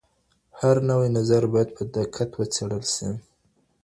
[0.59, 3.09] هر نوی نظر باید په دقت وڅېړل سي.